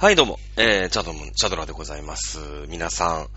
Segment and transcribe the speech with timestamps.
[0.00, 2.38] はい、どうも、えー、チャドム、チャドラでございます。
[2.70, 3.28] 皆さん、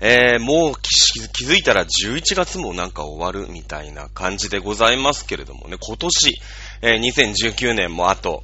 [0.00, 6.40] えー、もう気づいたら11月もなんか終わるみたいな感じでございますけれどもね、今年、
[6.82, 8.42] えー、2019年もあと、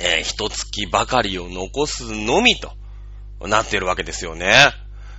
[0.00, 2.72] えー、一月ばかりを残すのみと
[3.46, 4.54] なってるわけですよね。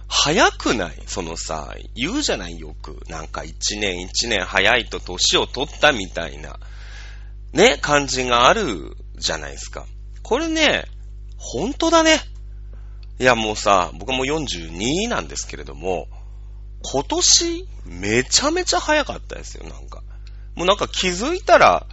[0.07, 1.03] 早くない？
[1.05, 2.99] そのさ、言うじゃないよく。
[3.09, 6.57] なんか一年一年早いと年を取ったみたいな、
[7.51, 9.85] ね、感じがあるじゃないですか。
[10.23, 10.85] これね、
[11.43, 12.21] 本当だね。
[13.19, 16.07] いやもうさ、僕も42なんですけれども、
[16.81, 20.01] 今年めちゃめちゃ早かったですよ、なんか。
[20.55, 21.85] もうなんか気づいたら、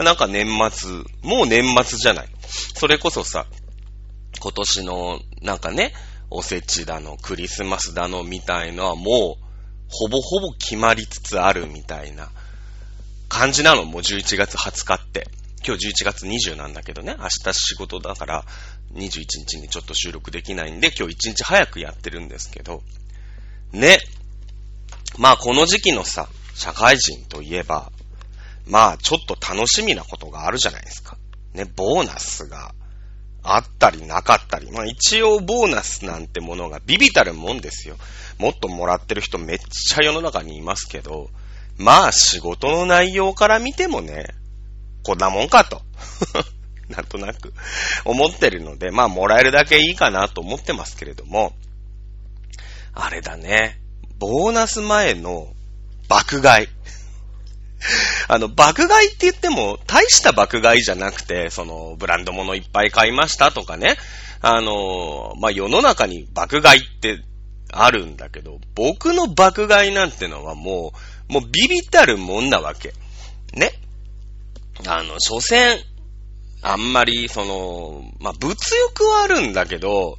[0.00, 0.90] なんか年末、
[1.22, 2.28] もう年末じゃない。
[2.74, 3.46] それこそさ、
[4.40, 5.92] 今年のなんかね、
[6.30, 9.44] おせちだの、クリスマスだのみたいのはもう、
[9.88, 12.30] ほぼほぼ決まりつつあるみたいな
[13.28, 15.28] 感じなの、もう11月20日って。
[15.64, 18.44] 今日11月20なんだけどね、明日仕事だから
[18.94, 22.82] 21日にちょっと収録できないんで、今日1日早くやってるんですけど、
[23.72, 23.98] ね。
[25.18, 27.90] まあこの時期のさ、社会人といえば、
[28.66, 31.16] まあちょっと楽しみなことがあるじゃないですか。
[31.54, 32.74] ね、ボーナスが
[33.42, 34.70] あったりなかったり。
[34.70, 37.96] まあ一応ボーナスなんてものがビビたるもんですよ。
[38.38, 41.30] もっともらってる人めっちゃ世の中にいますけど、
[41.78, 44.26] まあ仕事の内容から見てもね、
[45.02, 45.82] こんなもんかと。
[46.96, 47.52] なんとなく
[48.04, 51.54] 思ってるので、まあもらえるだけいいかなと思ってますけれども、
[52.94, 53.80] あれだね。
[54.18, 55.48] ボーナス前の
[56.08, 56.68] 爆買い。
[58.28, 63.96] あの、爆買いって言っても、大した爆買いじゃなくて、その、ブランド物いっぱい買いましたとかね。
[64.40, 67.22] あの、まあ、世の中に爆買いって
[67.72, 70.92] あるんだけど、僕の爆買いなんてのはも
[71.28, 72.92] う、もうビビったるもんなわけ。
[73.54, 73.72] ね。
[74.86, 75.78] あの、所詮、
[76.62, 80.18] あんまり、その、まあ、物欲はあるんだけど、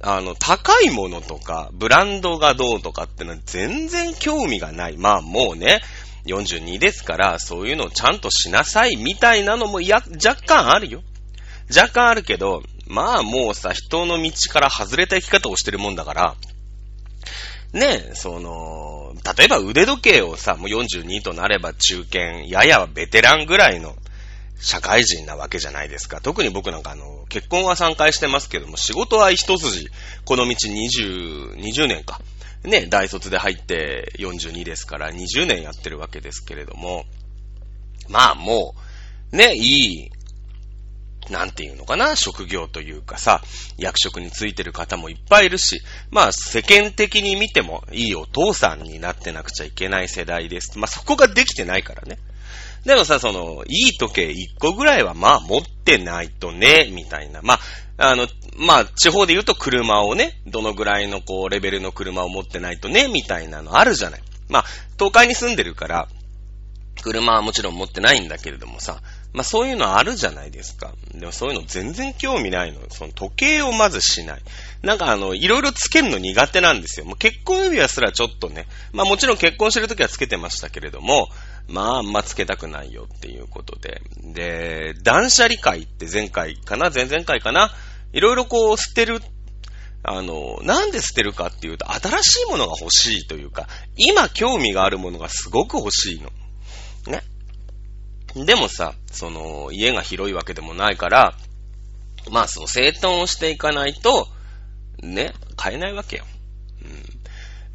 [0.00, 4.96] あの、高いものとか、ブランドがどうとかってのは全然興味がない。
[4.96, 5.80] まあもうね、
[6.26, 11.02] 42ですから、そういうのをちゃんとしなさいみたいなのも、いや、若干あるよ。
[11.74, 16.36] 若干あるけど、まあもうさ、人の道から外れた生き方をしてるもんだから、
[17.72, 23.96] ねえ、その、例えば腕時計をさ、もう42となれば中堅、ややベテランぐらいの
[24.60, 26.20] 社会人なわけじゃないですか。
[26.20, 29.88] 特に僕なんかあの、結婚は3回してますけども、仕事は一筋、
[30.24, 32.20] この道20、20年か。
[32.64, 37.04] ね、大卒で入って42ですから20年やってるわけですけれども、
[38.08, 38.74] まあも
[39.32, 40.10] う、ね、いい、
[41.30, 43.42] なんていうのかな、職業というかさ、
[43.76, 50.78] 役職についてる方もいっぱいいるし、まあ世間的に見てもいいお父さんになってなくちゃいけない世代です。
[50.78, 52.18] まあそこができてないからね。
[52.84, 57.40] でもさ、その、いい時計1個ぐらいはまあ持ってないとね、みたいな。
[57.42, 57.60] まあ、
[57.98, 64.22] あの、まあ、地方で言うと車をね、どのぐらいのこう、レベルの車を持ってないとね、みたいなのあるじゃない。
[64.48, 64.64] まあ、
[64.98, 66.08] 東海に住んでるから、
[67.02, 69.00] 車はもちろん持ってないんだけれどもさ、
[69.32, 70.92] まあそういうのあるじゃないですか。
[71.14, 72.80] でもそういうの全然興味ないの。
[72.90, 74.42] その時計をまずしない。
[74.82, 77.06] なんかあの、いろいろつけるの苦手なんですよ。
[77.06, 81.28] もう結婚指輪すらちょっとね、まあもちろん結婚してる時はつけてましたけれども、
[81.68, 84.00] まああんまつけたくないよっていうことで。
[84.22, 86.90] で、断捨離会って前回かな？
[86.90, 87.70] 前々回かな？
[88.12, 89.20] いろいろこう捨てる
[90.02, 96.30] あの、なんで捨てるかっていうと、新しいものが欲しいというか、今興味があるものがすごく欲しいの。
[97.06, 97.22] ね。
[98.34, 101.34] でもさ、その、家が広いわけでもないから、
[102.30, 104.28] まあその整頓をしていかないと、
[105.02, 106.24] ね、買えないわけよ。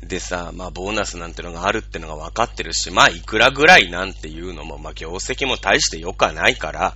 [0.01, 0.07] うん。
[0.07, 6.95] でさ、まあボーナスなんてのがあるってのが分かってるし、まあいくらぐらいなんていうのも、まあ業績も大して良くはないから、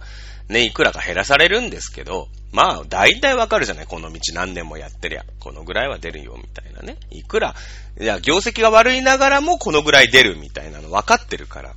[0.50, 5.26] ね、いくらか減らされるんですけど、まあ、大体わかるじゃないこの道何年もやってりゃ。
[5.40, 6.98] このぐらいは出るよ、みたいなね。
[7.12, 7.56] いくら、
[8.00, 11.76] いや、業績が悪いながらもこのぐらい出るみたいなの分かってるから。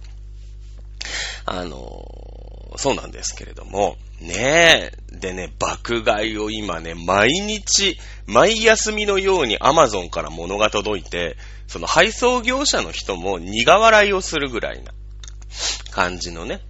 [1.46, 2.04] あの、
[2.76, 5.16] そうなんですけれども、ねえ。
[5.16, 11.36] でね、爆買いを今ね、毎日、毎休みのように Amazon から物が届いて、
[11.66, 14.92] その配送業者の人も苦笑いをするぐらいな
[15.90, 16.60] 感じのね、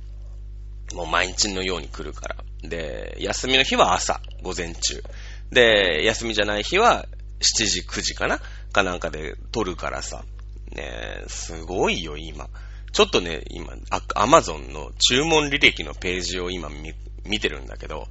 [0.95, 2.37] もう毎日のように来るから。
[2.63, 5.03] で、休みの日は朝、午前中。
[5.51, 7.07] で、休みじゃない日は
[7.41, 8.41] 7時、9時かな？
[8.73, 10.25] かなんかで撮るからさ。
[10.73, 12.49] ねえすごいよ、今。
[12.93, 13.75] ちょっとね、今、
[14.15, 16.93] アマゾンの注文履歴のページを今見
[17.25, 18.09] 見てるんだけど、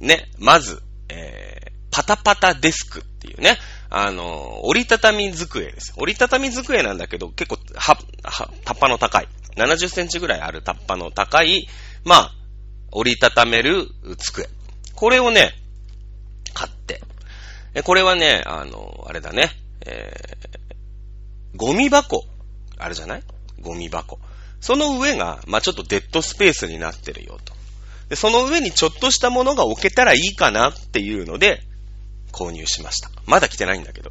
[0.00, 3.58] ね、まず、えー、パタパタデスクっていうね、
[3.90, 5.94] あの、折りたたみ机です。
[5.96, 9.28] 折りたたみ机なんだけど、結構、は、は、タッパの高い。
[9.56, 11.68] 70センチぐらいあるタッパの高い、
[12.04, 12.34] まあ、
[12.92, 13.88] 折りたためる
[14.18, 14.48] 机。
[14.94, 15.52] これをね、
[16.52, 17.00] 買って
[17.74, 19.50] え、これはね、あの、あれだね、
[19.86, 22.24] えー、ゴミ箱、
[22.78, 23.22] あるじゃない？
[23.60, 24.18] ゴミ箱。
[24.60, 27.54] その上が、まあ、ちょっとデッドスペースになってるよと。
[28.08, 31.62] で、その上にちょっとしたものが置けたらいいかなっていうので、
[32.32, 33.10] 購入しました。
[33.26, 34.10] まだ来てないんだけど。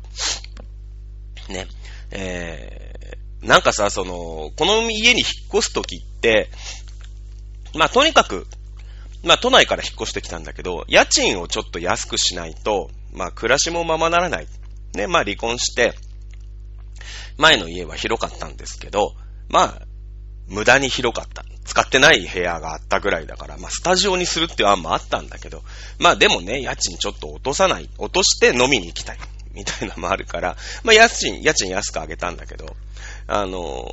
[1.49, 1.67] ね。
[2.11, 6.49] えー、なんかさ、その、この家に引っ越すときって、
[7.73, 8.47] まあ、とにかく、
[9.23, 14.47] まあ、都内から引っ越してきたんだけど、家賃をちょっと安くしないと、まあ、暮らしもままならない。
[14.93, 15.93] ね、まあ、離婚して、
[17.37, 19.15] 前の家は広かったんですけど、
[19.53, 19.81] まあ、
[20.47, 21.45] 無駄に広かった。
[21.63, 25.61] 使ってない部屋があったぐらいだから、まあ、スタジオにするっていう案もあったんだけど、
[25.99, 29.17] まあ、でもね、家賃ちょっと落とさない、落として飲みに行きたい。
[29.53, 32.75] みたいなのもあるから、まあ、家賃、家賃安く上げたんだけど、
[33.27, 33.87] あの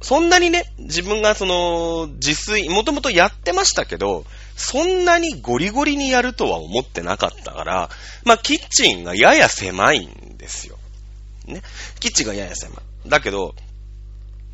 [0.00, 4.24] ー、そんなにね、自分がその、自炊、もともとやってましたけど、
[4.56, 7.90] そんなにゴリゴリにやるとは思ってなかったから、
[8.24, 10.78] まあ、キッチンがやや狭いんですよ。
[11.46, 11.62] ね。
[12.00, 13.08] キッチンがやや狭い。
[13.08, 13.54] だけど、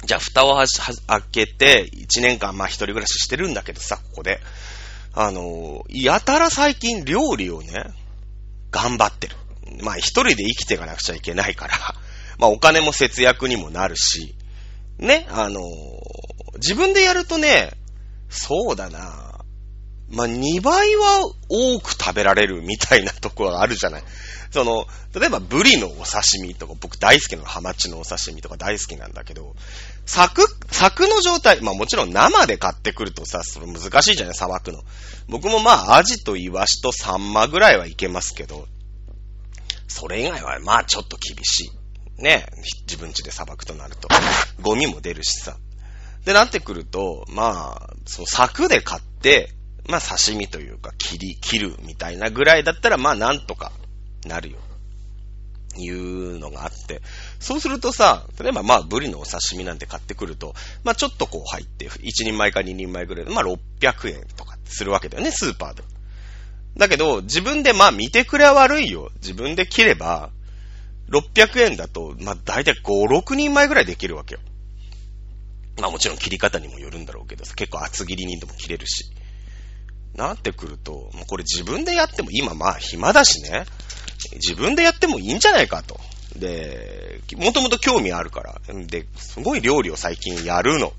[0.05, 4.41] じゃあ、蓋をはし、開けて、1年間、まあ、一人暮らししてるんだけどさ、ここで。
[5.13, 7.73] あの、やたら最近料理をね、
[8.71, 9.37] 頑張ってる。
[9.83, 11.75] まあ、一人で生きていかなくちゃいけないから、
[12.39, 14.35] まあ、お金も節約にもなるし、
[14.99, 15.61] ね、あの、
[16.57, 17.73] 自分でやるとね、
[18.31, 19.41] そうだな。
[20.11, 24.03] まあ、2倍は多く食べられるみたいなところあるじゃない。
[24.51, 29.55] その、例えばブリのお刺身とか、僕大好きなのハマチのお刺身とか大好きなんだけど、
[30.09, 34.83] 柵、柵の状態、まあもちろん生で買ってくるとさ、それ難しいじゃない、さばくの。
[35.29, 38.67] 僕もまあアジとイワシとサンマぐらいはいけますけど、
[39.87, 42.23] それ以外はまあちょっと厳しい。
[42.23, 42.47] ね、
[42.87, 44.09] 自分家でさばくとなると。
[44.63, 45.59] ゴミも出るしさ。
[46.25, 49.51] で、なってくると、まあ、その柵で買って、
[49.89, 53.73] まあ刺身というか切り、切るみたいなぐらいだったらまあなんとか
[54.25, 54.59] なるよ。
[55.77, 57.03] いうのがあって。
[57.39, 60.55] そうするとさ、例えばまあ、ブリのお刺身なんて買ってくると、
[60.85, 65.83] まあちょっとこう入って、1人前か2人前ぐらいで、まあ600円とかするわけだよね、スーパーで。
[66.77, 69.11] だけど、自分でまあ見てくれは悪いよ。
[69.17, 70.31] 自分で切れば、
[71.11, 74.41] 600円だと、まあ大体5、6人前ぐらいできるわけよ。
[75.81, 79.13] まあもちろん切り方にもよるんだろうけどさ結構厚切りにでも切れるし。
[80.15, 83.65] なってくると、もうこれ自分でやっても今まあ暇だしね。
[84.33, 85.99] 自分でやってもいいんじゃないかと。
[86.37, 88.61] で、もともと興味あるから。
[88.87, 90.93] で、すごい料理を最近やるの。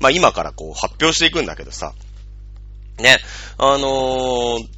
[0.00, 1.92] まあ今からこう発表していくんだけどさ。
[2.98, 3.18] ね、
[3.58, 4.68] あのー、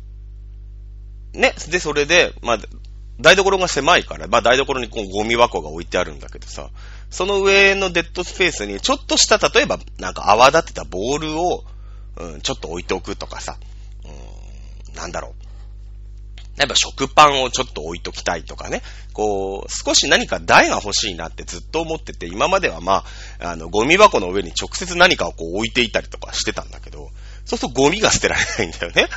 [1.34, 2.58] ね、で、それで、まあ、
[3.20, 6.70] 台所が狭いから、まあ台所にこうゴミ箱が置いてあるんだけどさ、
[7.10, 11.64] その上のデッドスペースにちょっとした、例えばなんか泡立てたボールを、
[12.16, 13.56] うん、ちょっと置いておくとかさ、
[14.04, 15.43] うん、なんだろう。
[16.64, 18.82] やっぱ食パンをちょっと置いときたいとかね。
[19.12, 23.04] こう、少し何か台が欲しいなってずっと思ってて、今まではま
[23.40, 27.10] あ、あの、ゴミ箱の上に直接何かをこう置いていたりとかしてたんだけど、
[27.44, 29.08] そうするとゴミが捨てられないんだよね。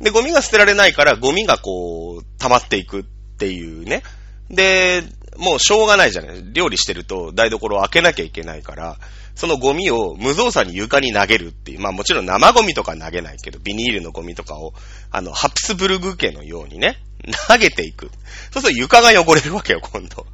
[0.00, 3.04] で、ゴミが捨てられないから、ゴミがこう、溜まっていくっ
[3.38, 4.02] ていうね。
[4.50, 5.04] で、
[5.38, 6.52] もうしょうがないじゃない。
[6.52, 8.96] 料理してると台所を開けなきゃいけないから、
[9.34, 11.80] そのゴミを無造作に床に投げるっていう。
[11.80, 14.74] まあもちろん生ゴミとか投げないけど、ビニールのゴミとかを、
[15.12, 16.98] あの、ハプスブルグ家のようにね、
[17.48, 18.10] 投げていく。
[18.50, 20.26] そうすると床が汚れるわけよ、今度。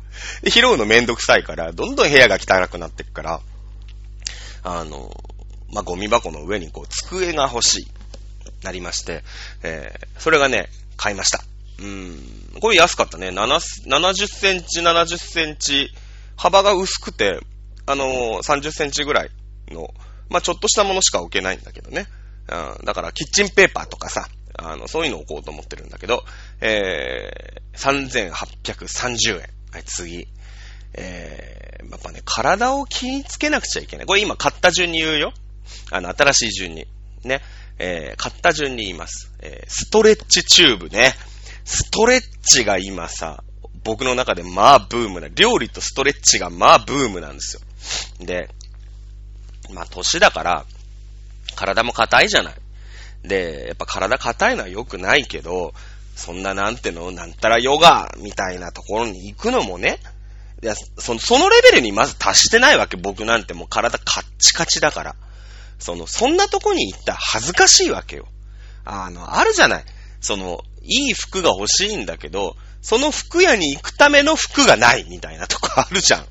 [0.48, 3.40] 拾うのめんどくさいから、どんどん部屋が汚くなっていくから、
[4.62, 5.12] あの、
[5.70, 7.86] まあ、ゴミ箱の上にこう、机が欲しい。
[8.62, 9.22] なりまして、
[9.62, 11.44] えー、それがね、買いました。
[11.80, 12.60] うん。
[12.60, 13.28] これ安かったね。
[13.28, 15.90] 70センチ、70センチ、
[16.36, 17.40] 幅が薄くて、
[17.86, 19.30] あのー、30センチぐらい
[19.68, 19.88] の、
[20.28, 22.06] まあ、ちょっとしたものしか置けないんだけどね。
[22.48, 26.24] うん、だから、キッチンペーパーとかさ、あの、そういうの置こうと思ってるんだけど、
[26.60, 29.40] えー、3830円。
[29.72, 30.28] はい、次。
[30.94, 34.06] えー、やっぱね、体を気につけなくちゃいけない。
[34.06, 35.32] これ今買った順に言うよ。
[35.90, 36.86] あの、新しい順に。
[37.24, 37.40] ね。
[37.78, 39.32] えー、買った順に言います。
[39.40, 41.14] えー、ストレッチチューブね。
[41.64, 43.42] ストレッチが今さ、
[43.82, 47.62] 僕の中でまあブームな、料理とストレッチがまあブームなんですよ。
[48.24, 48.48] で、
[49.72, 50.64] まあ年だから、
[51.54, 52.54] 体も硬いじゃない。
[53.22, 55.72] で、やっぱ体硬いのは良くないけど、
[56.16, 59.98] そんななんての、なんたらヨガみたいなところに行くのもね、
[60.62, 65.16] いやそのそのレベルにまず達してないわけ、僕なんてもう体カッチカチだから。
[65.78, 68.26] その、そんなとこに行ったら恥ずかしいわけよ。
[68.84, 69.84] あの、あるじゃない。
[70.20, 76.26] その、いい服が欲しいんだけど、その服屋に行くための服がないみたいなとこ あるじゃん。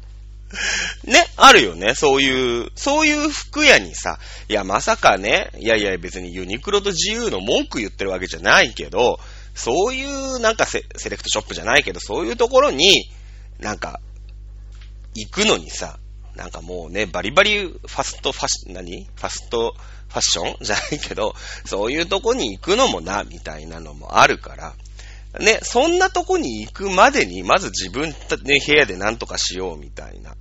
[1.05, 1.95] ね、あるよね。
[1.95, 9.19] そういう、そういう服屋にさ、いや、まさかね、いやいや、別にユニクロと自由の文句言ってるわけじゃないけど、
[9.55, 13.09] そういうなんかセセレクトショップじゃないけど、そういうところに、
[13.59, 13.99] なんか、
[15.15, 15.97] 行くのにさ、
[16.35, 19.05] なんかもうね、バリバリファストファッシ、何？
[19.05, 19.75] ファスト
[20.13, 20.57] ファッション？
[20.63, 24.73] じゃないけど、そういうとこに行くのもな、みたいなのもあるから、
[25.39, 30.35] ね、そんなとこに行くまでに、まず自分ね、部屋で何とかしようみたいな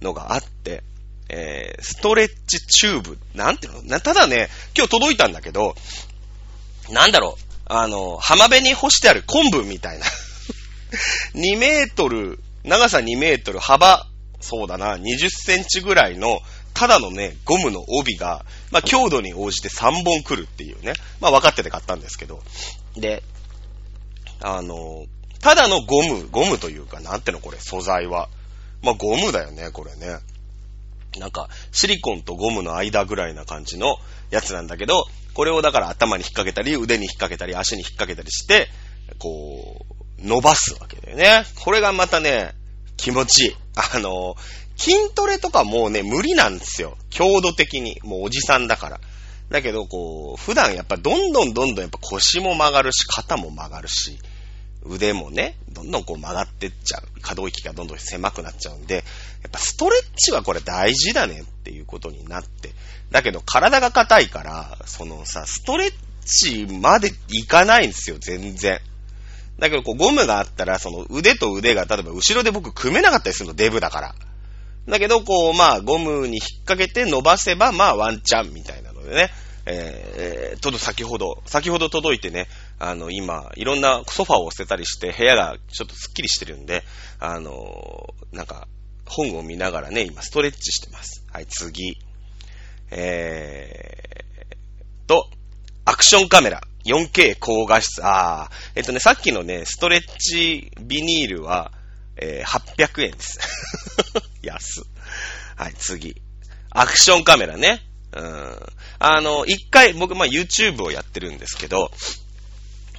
[0.00, 0.82] のがあって、
[1.28, 3.82] えー、ストレッチチューブ、なんていうの？
[3.82, 5.76] なただね、今日届いたんだけど、
[6.88, 10.06] なんだろう、あの、浜辺に干してある昆布みたいな。
[11.36, 14.06] 2メートル、長さ2メートル、幅、
[14.40, 16.40] そうだな、20センチぐらいの、
[16.72, 20.92] ただのね、ゴムの帯が、まあ、強度に応じて3本来るっていうね。
[21.20, 22.42] まあ、分かってて買ったんですけど。
[22.96, 23.22] で、
[24.40, 25.06] あの、
[25.40, 28.28] ただのゴム、ゴムというか、なんてのこれ、素材は。
[28.82, 30.18] まあ、ゴムだよね、これね。
[31.18, 33.96] なんか、シリコンとゴムの間ぐらいな感じの
[34.30, 38.68] やつなんだけど、これをだから頭に引っ掛けたり、腕に引っ掛けたり、足に引っ掛けたりして、
[39.18, 39.86] こ
[40.20, 41.44] う、伸ばすわけだよね。
[41.64, 42.52] これがまたね、
[42.96, 43.56] 気持ちいい。
[43.94, 44.36] あの、
[44.78, 46.96] 筋トレとかもうね、無理なんですよ。
[47.10, 48.00] 強度的に。
[48.04, 49.00] もうおじさんだから。
[49.50, 54.18] だけど、こう、普段やっぱどんどんどんどんやっぱ腰も曲がるし、肩も曲がるし、
[54.84, 57.02] 腕もね、どんどんこう曲がってっちゃう。
[57.20, 59.00] 可動域がどんどん狭くなっちゃうんで、や
[59.48, 62.70] っぱストレッチはこれ大事だねっていうことになって。
[63.10, 65.94] だけど体が硬いから、そのさ、ストレッ
[66.24, 68.80] チまでいかないんですよ、全然。
[69.58, 74.14] だけどこうゴムがあったら、その腕と腕が例えば後ろで僕組めなかったりするの、デブだから。
[74.88, 79.30] だけど、こう、まあ、ゴムに引っ掛けて伸ばせば、まあ、ワンチャンみたいなのでね。
[79.70, 86.84] えー、ちょっと先ほど、先ほど届いてね、あの、今、いろんなソファーを捨てたりして、部屋がちょっとスッキリしてるんで、
[87.20, 88.66] あのなんか、
[89.04, 91.22] 本を見ながらね、今、ストレッチしてます。
[91.30, 91.98] はい、次。
[92.90, 95.28] えー、と、
[95.84, 96.62] アクションカメラ。
[96.84, 98.00] 4K 高画質。
[98.02, 101.72] あー、えっとね、さっきのね、ストレッチビニールは、
[102.16, 103.38] えー、800円です。
[104.50, 104.84] 安。
[105.56, 106.20] はい、次。
[106.70, 107.82] アクションカメラね。
[108.12, 108.56] うん。
[108.98, 111.90] あの、一回、僕、まあ、YouTube をやってるんですけど、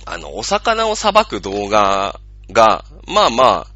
[0.06, 2.20] あの、お魚をさばく動画
[2.52, 3.68] が、まあま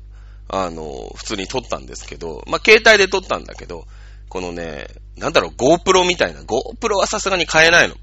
[0.50, 3.86] あ、あの、普通に撮ったんですけど、まあ、携帯で撮ったんだけど、
[4.30, 4.88] このね、
[5.18, 7.96] なんだろう、GoPro みたいな、GoPro はさすがに買えないの。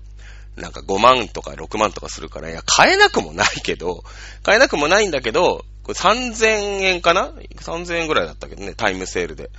[0.56, 4.04] なんか5万とか6万とかするから、いや、買えなくもないけど、
[4.42, 9.50] 買えなくもないんだけど、3000円かな ?3000 円ぐらいだったけどね、タイムセールで。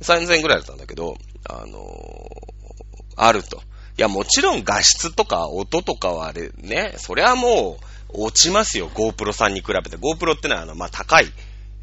[0.00, 1.16] 3000円ぐらいだったんだけど、
[1.48, 3.58] あのー、あると。
[3.96, 7.78] いや、もちろん画質とか音とかはあれね、そりゃも
[8.12, 9.96] う落ちますよ、GoPro さんに比べて。
[9.96, 11.26] GoPro ってのはあの、まあ、高い、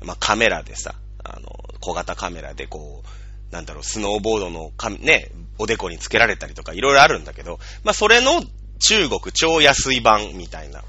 [0.02, 8.44] まあ、カメラでさ、あの、小型カメラでこう、なんだろう、スノーボードのか、ね、おでこにつけられたりとかいろいろあるんだけど、まあ、それの
[8.80, 10.84] 中国超安い版みたいな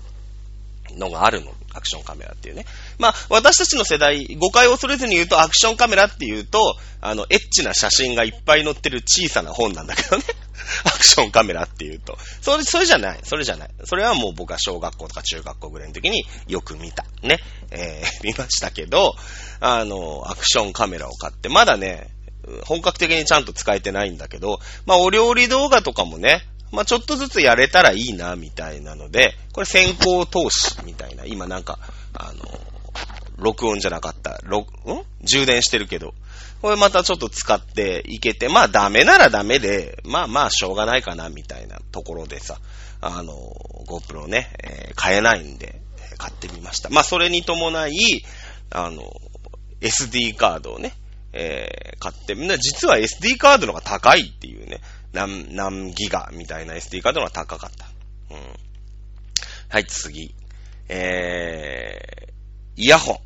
[0.96, 1.52] のがあるの。
[1.75, 2.66] アクションカメラっていうね。
[2.99, 10.25] まあ、私たちの世代、誤解を恐れずに言うと、アクションカメラっていうと、あの、エッチな写真がいっぱい載ってる小さな本なんだけどね。
[10.84, 12.18] アクションカメラっていうと。
[12.40, 13.20] それ、それじゃない。
[13.25, 13.70] それじゃない。
[13.84, 17.04] それはもう僕は小学校とか中学校ぐらいの時によく見た。
[17.22, 17.38] ね。
[17.70, 19.14] えー、 見ましたけど、
[19.61, 22.11] あの、アクションカメラを買って、まだね、
[22.64, 26.42] 本格的にちゃんと使えてないんだけど、まあ、お料理動画とかもね、
[26.73, 31.79] まあ、ちょっとずつやれたらいいな、みたいなので、これ先行投資みたいな、今なんか、
[32.14, 32.45] あの、
[33.37, 35.05] 録音じゃなかった、録、ん？
[35.23, 36.14] 充電してるけど、
[36.62, 42.59] これまたちょっと使っていけて、まあダメならダメで、まあまあしょうがないかな、みたいなところでさ、
[43.00, 43.35] あの、
[43.87, 45.81] GoPro ね、えー、買えないんで、
[46.19, 46.88] 買ってみました。
[46.88, 47.93] まあそれに伴い、
[48.71, 49.12] あの、
[49.81, 50.95] SD カードをね、
[51.33, 54.81] えー、買って、みんな実は SD カードの方が高いっていうね、
[55.12, 57.87] 何、何ギガみたいな SD カードが高かった。
[58.35, 58.42] うん。
[59.69, 60.35] はい、次。
[60.88, 63.21] えー、イヤホ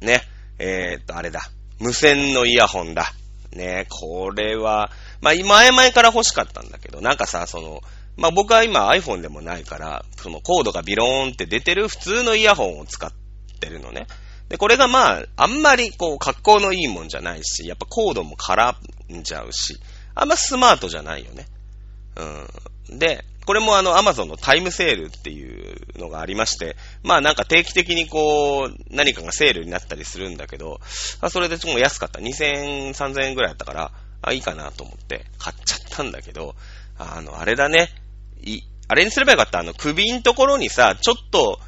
[0.00, 0.06] ン。
[0.06, 0.22] ね。
[0.58, 1.42] えー、っと、あれだ。
[1.78, 3.12] 無線のイヤホンだ。
[3.52, 7.82] ね、これは、まあ、前々から欲しかったんだけど、なんかさ、その、
[8.16, 13.10] まあ、僕は今 iPhone でもないから、そのコードがビローンって出てる普通のイヤホンを使っ
[13.60, 14.06] てるのね。
[14.48, 18.74] で、これがまあ、あんまりこう、格好のいいもんじゃないし、やっぱコードも絡
[19.14, 19.78] んじゃうし、
[20.14, 21.46] あんまスマートじゃないよね。
[22.90, 22.98] うん。
[22.98, 30.80] で、これもあの、アマゾンのタイムセールっていうのがありまして、まあなんか定期的にこう、何かがセールになったりするんだけど、
[31.20, 32.20] あそれでちょっと安かった。
[32.20, 33.92] 2000円、3000円ぐらいだったから、
[34.22, 36.54] あ、いいかなと思って買っちゃったんだけど、
[36.98, 37.88] あの、あれだね。
[38.42, 39.58] い、あれにすればよかった。
[39.58, 41.58] あの、首んところにさ、ちょっと、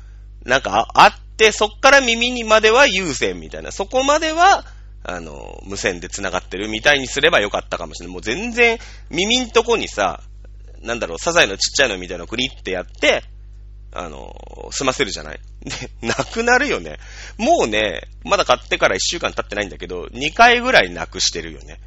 [0.45, 3.73] なんかあって、そっから耳にまでは有線みたいな。
[3.73, 4.65] そこまでは、
[5.04, 8.12] あの、無線で繋がってるみたいにすればよかったかもしれない。
[8.12, 8.78] もう全然、
[9.11, 10.23] 耳んとこにさ、
[10.82, 13.23] なんだろう、サザエのちっちゃいのみたいなのをクリってやって、
[13.92, 14.34] あの、
[14.73, 15.40] 済ませるじゃない。
[16.00, 16.99] で、なくなるよね。
[17.37, 21.80] もうね、まだ買ってから1週間経ってないんだけど、2回ぐらいなくしてるよね。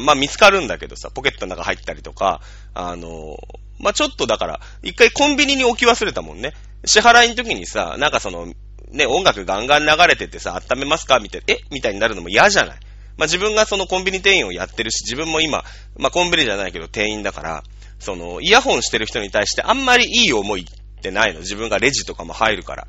[0.00, 2.40] まあ見つかるんだけどさ、ポケットの中入ったりとか、
[2.74, 3.36] あの、
[3.78, 6.52] まあちょっとだから、一回コンビニに置き忘れたもんね。
[6.84, 8.52] 支払いの時にさ、なんかその、
[8.90, 11.20] ね、音楽ガンガン流れててさ、温めますか？
[11.20, 11.58] みたいな、え？
[11.70, 12.78] みたいになるのも嫌じゃない？
[13.16, 15.64] まあ自分がそのコンビニ店員をやってるし、自分も今、
[15.96, 17.62] まあコンビニじゃないけど店員だから、
[17.98, 21.40] その、イヤホンしてる人に対してあんまりいい思いってないの。
[21.40, 22.88] 自分がレジとかも入るから。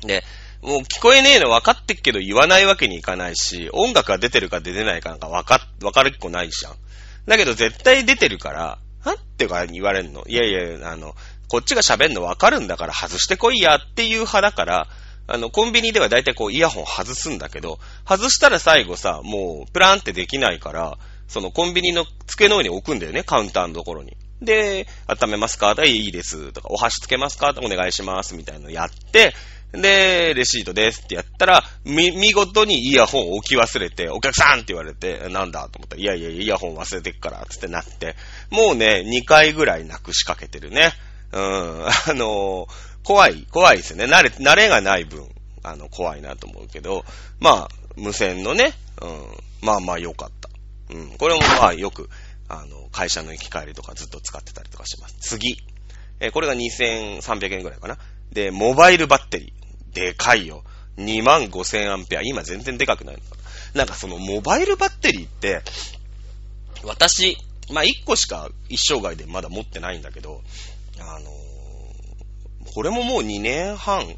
[0.00, 0.24] で、
[0.62, 6.72] もう聞こえねえの分かってっけど言わないわけにいかないし、音楽が出てるか出てないかなんか分か、分かるっこないじゃん。
[7.26, 10.24] だけど絶対出てるから、はってか言われんの。
[10.26, 11.14] いやいや、あの、
[11.48, 14.88] こっちが喋んの分かるんだから外してこいやっていう派だから、
[15.26, 24.16] あの、コンビニでは大体こうイヤホン外すんだけど、外したら最後さ、もうプランってできないから、そのコンビニの机の上に置くんだよね、カウンターのところに。
[24.42, 25.74] で、温めますか？
[25.84, 26.52] いいです。
[26.52, 27.54] とか、お箸つけますか？
[27.62, 28.34] お願いします。
[28.34, 29.32] みたいなのやって、
[29.72, 35.68] で、レシートですってやったら、み、見事にイヤホン置き忘れて、お客さんって言われて、なんだ？
[35.70, 38.16] と思ったら、いやいや、イヤホン忘れてっから、つってなって、
[38.50, 40.92] もうね、2回ぐらいなくしかけてるね。
[41.32, 41.40] うん、
[41.86, 44.06] あのー、怖い、怖いですよね。
[44.06, 45.28] 慣れ、慣れがない分、
[45.62, 47.04] あの、怖いなと思うけど、
[47.38, 50.48] まあ、無線のね、うん、まあまあ良かった。
[50.90, 52.08] うん、これもまあよく、
[52.48, 55.16] あの、会社の行き帰りとかずっと使ってたりとかします。
[55.20, 55.58] 次。
[56.20, 57.98] え、これが2300円ぐらいかな。
[58.32, 59.94] で、モバイルバッテリー。
[59.94, 60.64] でかいよ。
[60.96, 62.22] 25000アンペア。
[62.22, 63.36] 今全然でかくないのか
[63.74, 63.80] な。
[63.80, 65.62] なんかそのモバイルバッテリーって、
[66.84, 67.36] 私、
[67.72, 70.42] まあ、1個しか一生涯でまだ持ってないんだけど、
[71.00, 71.43] あのー、
[72.74, 74.16] これももう2年半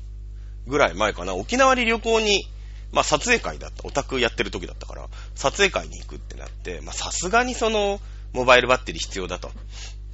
[0.67, 1.35] ぐらい前かな。
[1.35, 2.49] 沖縄に旅行に、
[2.93, 3.87] まあ、撮影会だった。
[3.87, 8.01] オタクやってる時だったから、撮影会に行くってなって、まあ、さすがにその、
[8.33, 9.51] モバイルバッテリー必要だと。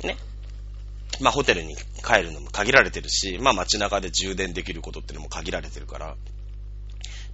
[0.04, 0.16] ね。
[1.20, 6.16] まあホテルに帰るのも限られてるし、まあ街中で充電できることってのも限られてるから、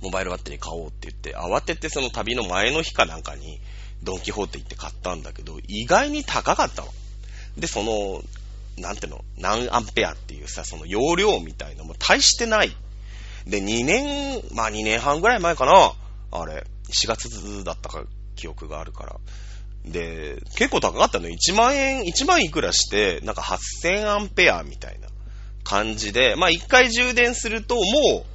[0.02, 3.60] モバイルバッテリー買おうって言って、慌ててその旅の前の日かなんかに、
[4.02, 6.88] ドンキホーテ行って買ったんだけど、意外に高かったの。
[7.56, 8.22] で、その、
[8.80, 12.76] なんていうの、何アンペアっていうさ、その容量みたいなのも大してない。
[13.46, 15.92] で、2年、まあ2年半ぐらい前かな。
[16.30, 18.04] あれ、4月だったか
[18.36, 19.16] 記憶があるから。
[19.84, 21.28] で、結構高かったの。
[21.28, 25.08] 1万円、1万いくらして、なんか8000アンペアみたいな
[25.64, 28.26] 感じで、まあ1回充電するとも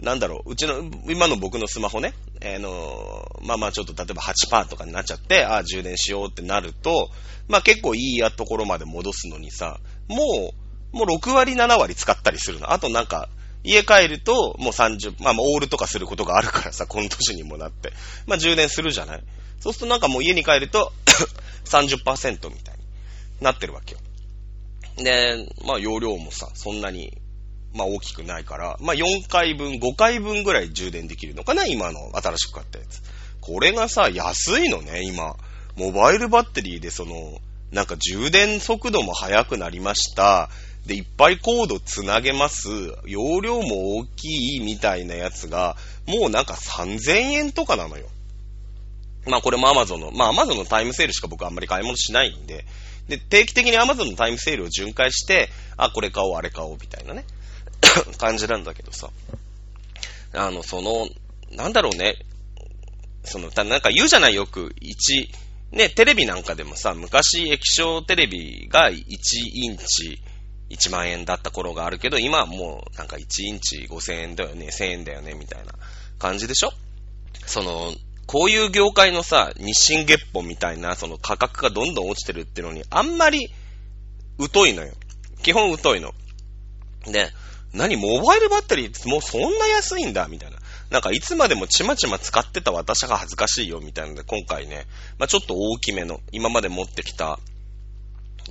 [0.00, 7.10] う、なんだろう、うちの、今の僕のスマホね、え、の、まあまあちょっと例えば8%とかになっちゃって、ああ、充電しようってなると、
[7.48, 10.52] まあ結構いいやところまで戻すのにさ、も
[10.92, 12.72] う、もう6割、7割使ったりするの。
[12.72, 13.28] あとなんか、
[13.64, 17.92] 家帰ると、もう30、まあオールとかすることがあるからさ、この年にもなって。
[18.26, 19.22] まあ充電するじゃない
[19.60, 20.92] そうするとなんかもう家に帰ると
[21.66, 22.84] 30%みたいに
[23.40, 24.00] なってるわけよ。
[24.96, 27.18] で、まあ容量もさ、そんなに、
[27.74, 33.02] まあ大きくないから、まあ4回分、5回分ぐらい充電できるのかな今の新しく買ったやつ。
[33.40, 35.36] これがさ、安いのね、今。
[35.76, 40.50] モバイルバッテリーでその、なんか充電速度も速くなりました。
[40.86, 42.68] で、いっぱいコードつなげます。
[43.04, 45.76] 容量も大きいみたいなやつが、
[46.06, 48.08] もうなんか3000円とかなのよ。
[49.26, 52.64] まあこれも Amazon の、まあ Amazon のタイムセールしか僕あんまり買い物しないんで、
[53.08, 57.24] で、定期的に Amazon のタイムセールを巡回して、あ、これ買おう、あれ買おう、みたいなね、
[58.18, 59.10] 感じなんだけどさ。
[60.32, 61.08] あの、その、
[61.52, 62.16] なんだろうね、
[63.24, 65.28] その、なんか言うじゃないよく、1、
[65.72, 70.18] ね、テレビなんかでもさ、昔液晶テレビが1インチ
[70.70, 75.72] 1万円だった頃があるけど、今はもうなんか1インチ5000円だよね、1000円だよね、みたいな
[76.18, 76.72] 感じでしょ？
[77.46, 77.94] その、
[78.26, 83.50] こういう業界のさ、日進月歩みたいな、その価格がどんどん落ちてるってのに、あんまり
[84.52, 84.92] 疎いのよ。
[85.42, 86.12] 基本疎いの。
[87.06, 87.30] で、
[87.72, 90.58] 何モバイルバッテリーもうそんな安いんだみたいな。
[90.90, 94.86] なんかいつまでもちまちま使ってた私が恥ずかしいよみたいなので、今回ね、
[95.18, 97.38] まあ、ちょっと大きめの、今まで持ってきた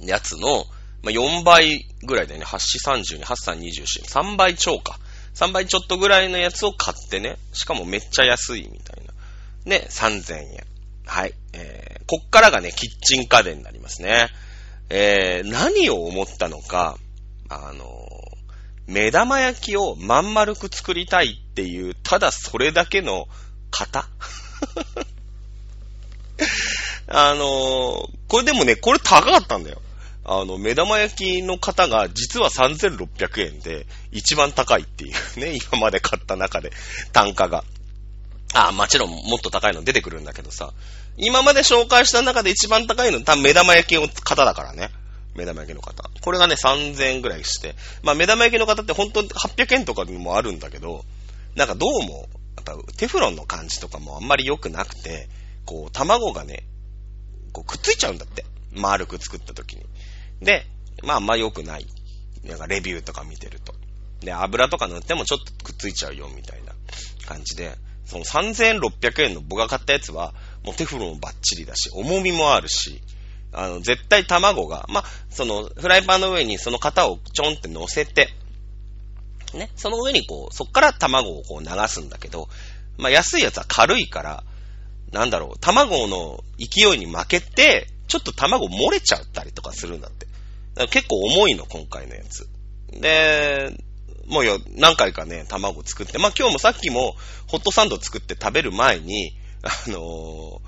[0.03, 0.65] やつの、
[1.01, 2.45] まあ、4倍ぐらいだよね。
[2.45, 2.77] 8四
[3.17, 4.05] 32、8三24。
[4.05, 4.99] 3倍超か。
[5.33, 7.37] 3倍ちょっとぐらいのやつを買ってね。
[7.53, 9.13] しかもめっちゃ安いみたいな。
[9.65, 10.63] ね、3000円。
[11.05, 11.33] はい。
[11.53, 14.29] えー、こっからがね、キッチン家電になりますね。
[14.89, 16.97] えー、何を思ったのか、
[17.49, 17.96] あの、
[18.87, 23.27] 目玉焼きをまん丸く作りたいっていう、ただそれだけの
[23.69, 24.07] 型
[27.09, 29.81] あのー、これでもね、これ高かったんだよ。
[30.29, 36.71] あの、目玉焼きの型が実は3600円で一番高いっていうね、 今まで買った中で
[37.13, 37.63] 単価が。
[38.53, 40.73] あ、もちろんもっと高いの出てくるんだけどさ、
[41.17, 44.89] 今まで紹介した中で一番高いの多分目玉焼きの型だからね。
[45.37, 46.09] 目玉焼きの型。
[46.21, 51.05] これがね、3000円ぐらいして、まあ目玉焼きの型って本当800円とかにもあるんだけど、
[51.55, 55.29] なんかどうも、やっぱテフロンの感じとかもあんまり良くなくて、
[55.65, 56.63] こう、卵がね、
[57.53, 58.45] こうくっついちゃうんだって。
[58.73, 59.85] 丸く作った時に。
[60.41, 60.65] で、
[61.03, 61.85] まああんま良くない。
[62.43, 63.73] なんかレビューとか見てると。
[64.21, 66.73] で、油とか塗ってもちょっとくっついちゃうよ、みたいな
[67.25, 73.01] 感じで、その3600円の僕が買ったやつは、もうテフロンバッチリだし、重みもあるし、
[73.53, 78.29] あの、絶対卵が、まあ、その、フライパンの上にその型をちょんって乗せて、
[79.53, 82.49] ね、その上にこう、そっから卵をこう流すんだけど、
[82.97, 84.43] まあ、安いやつは軽いから、
[85.11, 90.27] なんだろう、卵の勢いに負けて、ちょっと卵漏れちゃったりとかするんだって。
[90.87, 92.47] 結構重いの、今回のやつ。
[92.91, 93.73] で、
[94.27, 97.15] もうよ、何回かね、卵作って、まあ今日もさっきも、
[97.47, 99.31] ホットサンド作って食べる前に、
[99.63, 100.59] あのー、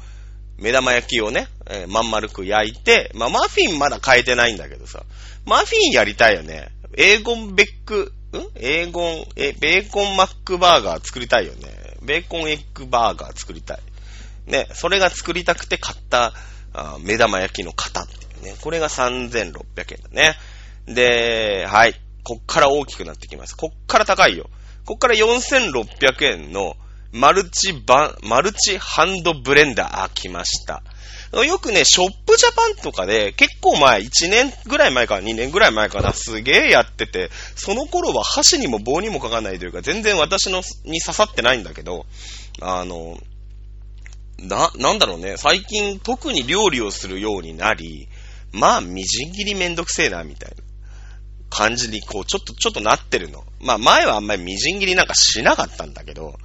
[0.60, 5.04] 目玉焼きをね、えー、まん丸く焼いて、まあマフィンまだ変えてないんだけどさ、
[5.46, 6.70] マフィンやりたいよね。
[6.98, 8.38] エーゴンベック、ん？
[8.56, 11.70] エーゴン、え、ベーコンマックバーガー作りたいよね。
[12.04, 13.80] ベーコンエッグバーガー作りたい。
[14.46, 16.34] ね、それが作りたくて買った
[16.74, 18.56] あ目玉焼きの型っていうね。
[18.62, 20.36] これが3600円だね。
[20.88, 21.94] で、はい。
[22.24, 23.56] こっから大きくなってきます。
[23.56, 24.50] こっから高いよ。
[24.86, 26.76] こっから4600円の
[27.12, 30.84] マルチバン、マルチハンドブレンダー、あ来ました。
[31.32, 42.06] よくね、ショップジャパンとかで、結構前、1年ぐらい前か2年ぐらい前かな、すげえやってて、その頃は箸にも棒にもかかんないというか、全然私のに刺さってないんだけど、
[42.62, 43.20] あの、
[44.40, 48.08] な、なんだろうね、最近特に料理をするようになり、
[48.52, 50.56] まあ、みじん切りめんどくせえな、みたいな。
[51.50, 53.44] 感じに、こう、ちょっと、ちょっとなってるの。
[53.60, 56.38] まあ、前はあんまりみじん切りなんかしなかったんだけど、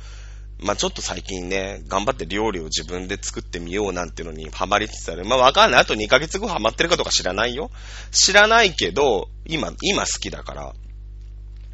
[0.64, 5.26] まあ、ちょっと最近ね、頑張って料理を自分で作ってみようなんていうのにハマりつつある。
[5.26, 5.80] まあ、わかんない。
[5.82, 7.70] あと2ヶ月後ハマってるかどうか知らないよ。
[8.12, 10.74] 知らないけど、今、今好きだから。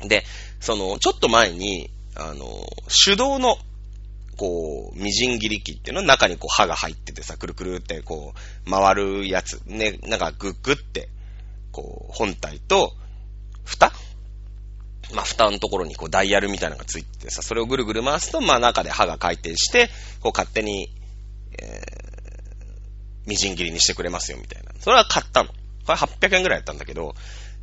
[0.09, 0.25] で、
[0.59, 2.67] その、ちょっと前に、あの、
[3.05, 3.59] 手動の、
[4.37, 6.03] こう、みじん切り器っていうの？
[6.03, 8.35] 中にこう刃が入っててさ、くるくるってこ
[8.67, 9.61] う、回るやつ。
[9.67, 11.09] ね、なんかグッグって、
[11.71, 12.97] こう、本体と、
[13.65, 13.93] 蓋？
[15.13, 20.89] まあ、蓋のところにこうダイヤルみたいなのがついてさ、それをぐるぐる回すと、まあ中で刃が回転して、こう勝手に、
[21.59, 24.73] えー、みじん切りにしてくれますよみたいな。
[24.81, 25.51] それは買ったの。
[25.51, 25.55] こ
[25.89, 27.15] れ800円ぐらいやったんだけど、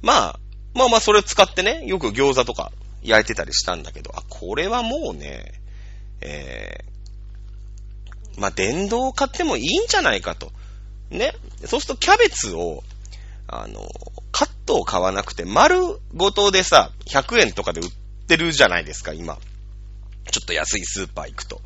[0.01, 0.39] まあ、
[0.73, 2.71] まあまあそれを使ってね、よく餃子とか
[3.01, 5.53] 焼いてたりしたんだけど、あ、これはもうね、
[6.21, 10.51] えー、まあ電動買ってもいいんじゃないかと。
[11.09, 11.33] ね。
[11.65, 12.83] そうするとキャベツを、
[13.47, 13.87] あの、
[14.31, 15.79] カットを買わなくて、丸
[16.13, 17.91] ごとでさ、100円とかで売っ
[18.27, 19.39] てるじゃないですか、今。
[20.29, 21.61] ちょっと安いスーパー行くと。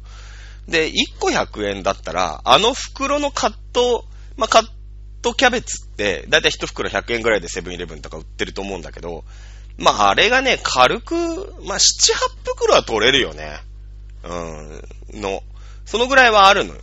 [0.67, 4.05] で、1個100円だったら、あの袋のカット、
[4.37, 4.63] まあ、カッ
[5.21, 9.25] トキャベツって、だいたい1袋100円ぐらいでセブンイレブンとか売ってると思うんだけど、
[9.77, 11.15] まあ、あれがね、軽く、
[11.65, 13.59] まあ、7、8袋は取れるよね。
[14.23, 15.43] うん、の。
[15.85, 16.81] そのぐらいはあるのよ。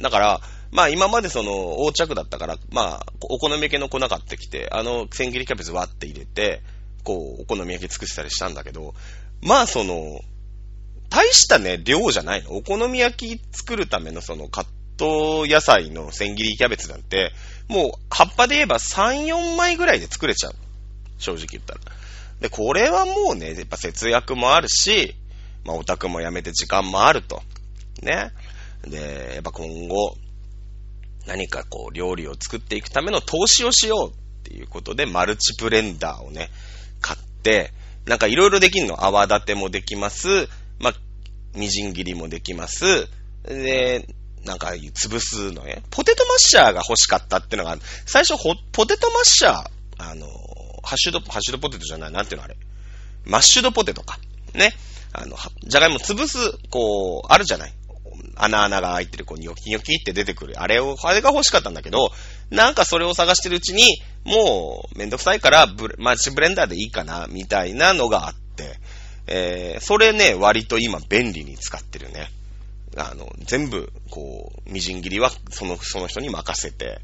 [0.00, 6.62] だから、まあ今までその横着だったから、まあお好み焼きの粉買ってきて、あの千切りキャベツ割って入れて、
[7.02, 8.94] こうお好み焼き作ったりしたんだけど、
[9.42, 10.20] まあその、
[11.08, 12.52] 大したね、量じゃないの。
[12.52, 17.32] お好み焼き作るためのそのカット野菜の千切りキャベツなんて、
[17.68, 20.54] もう葉っぱで言えば3、4枚ぐらいで作れちゃう。
[21.18, 21.80] 正直言ったら。
[22.40, 25.14] で、これはもうね、やっぱ節約もあるし、
[25.64, 27.42] まあオタクもやめて時間もあると。
[28.02, 28.30] ね。
[28.82, 30.16] で、やっぱ今後、
[31.26, 34.12] 何かこう料理を作っていくための投資をしようっ
[34.44, 36.50] ていうことでマルチブレンダーをね、
[37.00, 37.72] 買って、
[38.06, 39.04] なんかいろいろできるの。
[39.04, 40.48] 泡立てもできます。
[40.78, 40.94] まあ、
[41.54, 43.08] みじん切りもできます。
[43.44, 44.06] で、
[44.44, 45.82] なんか潰すのね。
[45.90, 48.34] ポテトマッシャーが欲しかったってのが、最初
[48.72, 50.26] ポテトマッシャー、あの、
[50.82, 52.56] ハッシュド、ハッシュドポテトじゃない、なんていうのあれ。
[53.24, 54.18] マッシュドポテトか。
[54.54, 54.72] ね。
[55.12, 56.38] あの、じゃがいも潰す、
[56.70, 57.74] こう、あるじゃない。
[58.44, 60.60] 穴穴が開いてる、こう、ニョキニョキって出てくる。
[60.60, 62.10] あれを、あれが欲しかったんだけど、
[62.50, 68.78] なんかそれを探してるうちに、もう、めんどくさいから、ブマッチブレンダーでいいかな、みたいなのがあって、
[69.26, 72.30] えー、それね、割と今便利に使ってるね。
[72.96, 77.00] あの、全部、こう、みじん切りは、その、その人に任せて、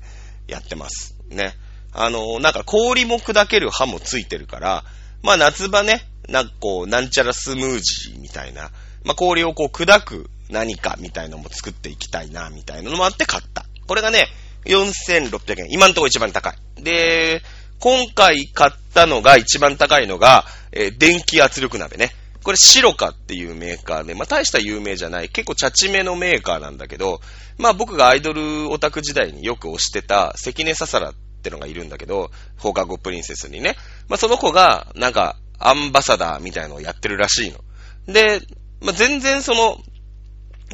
[0.48, 1.16] やってます。
[1.28, 1.54] ね。
[1.92, 4.84] あの、なんか氷も砕ける刃もついてるから、
[5.22, 8.70] まあ夏場ね、なんかこう、なんちゃらスムージーみたいな、
[9.04, 13.66] まあ氷をこう砕く何かみたいのも作っていきたいな、みたいなのもあって買った。
[13.86, 14.28] これがね、
[14.64, 15.66] 4600円。
[15.70, 16.82] 今んとこ一番高い。
[16.82, 17.42] で、
[17.78, 22.12] 今回買ったのが一番高いのが、えー、電気圧力鍋ね。
[22.42, 27.20] これ、シロカっていうメーカーで、まあ、大した有名じゃない、結構チャチめのメーカーなんだけど、
[27.58, 33.76] まあ、僕がアイドルオタク時代によく推してた、関根ササラってのがいるんだけど、放課後プリンセスにね。
[34.08, 37.58] まあ、その子が、なんか、アンバサダーみたいなのをやってるらしいの。
[38.06, 38.40] で、
[38.80, 39.78] まあ、全然その、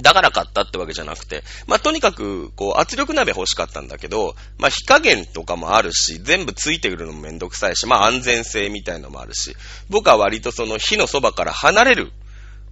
[0.00, 9.54] だから買ったってわけじゃなくて、まあ、とにかく、こう、圧力鍋欲しかったんだけど、まあ、火加減とかもあるし、全部ついてくるのもめんどくさいし、まあ、安全性みたいのもあるし、
[9.90, 12.12] 僕は割とその火のそばから離れる、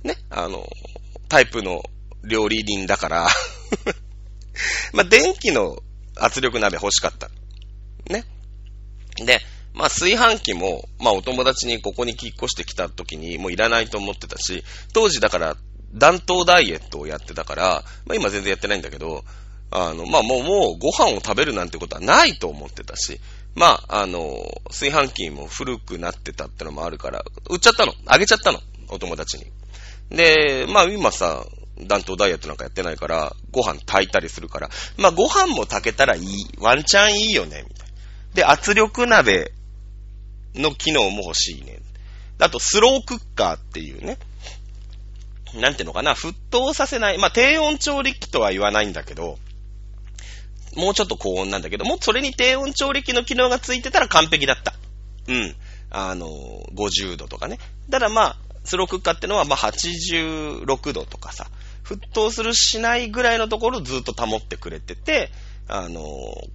[0.02, 0.66] ね、あの、
[1.28, 1.82] タイプの
[2.24, 3.28] 料理人だから
[4.92, 5.78] ま、電気の
[6.16, 7.30] 圧力鍋欲しかった。
[8.08, 8.24] ね。
[9.16, 9.40] で、
[9.74, 15.56] まあ、炊飯器も、まあ、お友達にここに引っ越してきた時にもういらないと思ってたし、当時だから、
[15.94, 19.24] 暖冬ダイエットをやってたから、まあ、今全然やってないんだけど、
[19.70, 23.20] あの、まあ、もう、もうご飯を食べるなんてことはないと思ってたし、
[23.54, 27.94] まあ、あの、炊飯器も古くなってたってのもあるから、売っちゃったの。
[28.06, 28.60] あげちゃったの。
[28.88, 29.46] お友達に。
[30.10, 31.44] で、まあ今さ、
[31.86, 36.24] 暖冬ダイエットなんかやってないから、ご飯炊いたりするから、まあご飯も炊けたらいい。
[36.58, 37.94] ワンチャンいいよね、みたいな。
[38.34, 39.52] で、圧力鍋
[40.54, 41.80] の機能も欲しいね。
[42.38, 44.18] あと、スロークッカーっていうね。
[45.54, 47.18] なんていうのかな、沸騰させない。
[47.18, 49.38] まあ、低温調理器とは言わないんだけど、
[50.76, 54.74] もうちょっと高温なんだけども、それに低温調理器の機能がついてたら完璧だった。
[55.28, 55.56] うん。
[55.90, 56.28] あの、
[56.74, 57.58] 50度とかね。
[57.90, 61.48] ただまあ、スロークッカーってのはまあ86度とかさ、
[61.84, 65.30] 沸騰するしないぐらいのところをずっと保ってくれてて、
[65.66, 66.02] あの、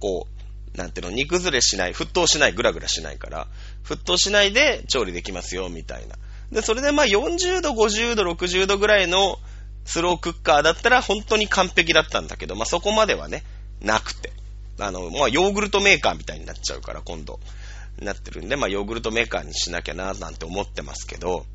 [0.00, 0.26] こ
[0.74, 3.48] う、なんていうの、煮崩れしない、沸騰しない、ぐらぐらしないから、
[3.84, 6.16] 沸騰しないで調理できますよ、みたいな。
[6.52, 9.38] で、それでまあ40度、50度、60度ぐらいの
[9.84, 13.42] スロークッカーだったら本当に完璧だったんだけど、まあそこまではね、
[13.80, 14.32] なくて。
[14.78, 17.40] あの、まあヨーグルトメーカーみたいになっちゃうから、今度。
[18.00, 21.46] なってるんで、まあヨーグルトメーカーにしなきゃな、なんて思ってますけど、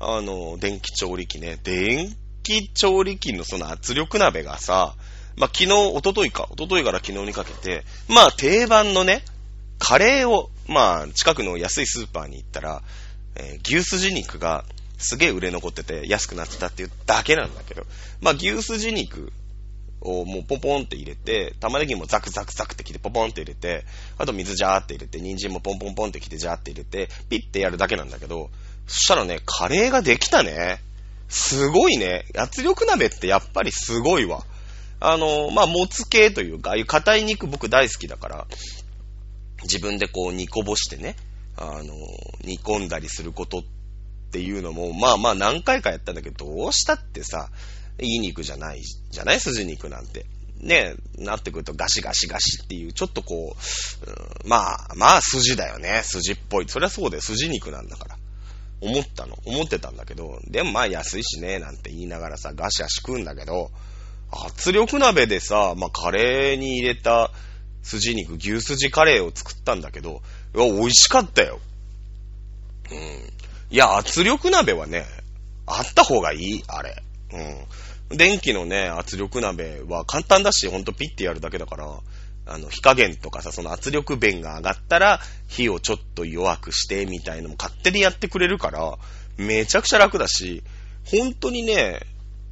[0.00, 1.58] あの、電気調理器ね。
[1.62, 4.94] 電気調理器のその圧力鍋がさ、
[5.36, 9.22] まあ、昨日、おとといか、おとといから昨日にかけて、まあ、定番のね、
[9.78, 12.82] カレーを、まあ、近くの安いスーパーに行ったら、
[13.38, 14.64] えー、牛すじ肉が
[14.98, 17.84] すげえ売れ残ってて安くなってたっていうだけなんだけど、
[18.20, 19.32] まあ、牛すじ肉
[20.00, 23.84] をもうポポンって入れて、玉ねぎもザクザクザクってきてポポンって入れて、
[24.16, 28.50] あと水ジャーって入れて、人参もポンポンポンってきてジャーって入れて、ピッてやるだけなんだけど、
[28.86, 30.80] そしたらね、カレーができたね。
[31.28, 32.24] すごいね。
[32.36, 34.44] 圧力鍋ってやっぱりすごいわ。
[35.00, 38.46] あの、まあ、もつ系というか、ああいう硬い肉僕大好きだから、
[39.64, 41.16] 自分でこう煮こぼしてね、
[41.60, 41.94] あの、
[42.44, 43.62] 煮込んだりすることっ
[44.30, 47.50] ていうのも、まあまあ何回かやったんだけど、どうしたってさ、
[48.00, 50.26] いい肉じゃないじゃない筋肉なんて。
[50.60, 53.54] ね、なってくるとガシガシガシっていう、ちょっとこ
[54.06, 56.02] う、うん、まあ、まあ筋だよね。
[56.04, 56.68] 筋っぽい。
[56.68, 57.22] そりゃそうだよ。
[57.22, 58.16] 筋肉なんだから。
[58.80, 59.36] 思ったの。
[59.44, 63.70] 思ってたんだけど、でもまあ安いしね、なんて言いながらさ、ガシガシ食うんだけど、
[64.30, 67.30] 圧力鍋でさ、まあカレーに入れた
[67.82, 70.22] 筋肉、牛すじカレーを作ったんだけど、
[70.58, 71.60] いや、美味しかったよ。
[72.90, 72.98] うん。
[73.70, 75.04] いや、圧力鍋はね、
[75.66, 77.02] あった方がいい、あれ。
[78.10, 78.16] うん。
[78.16, 82.00] 電気のね、圧力鍋は簡単だし、ほんとピッてやるだけだから、
[82.46, 88.98] あの、火加減とかさ、その圧力弁が上がったら、火をちょっと弱くして、みたいのも勝手にやってくれるから、
[89.36, 90.64] めちゃくちゃ楽だし、
[91.04, 92.00] 本当にね、